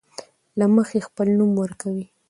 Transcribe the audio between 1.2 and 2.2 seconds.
نوم ورکوي.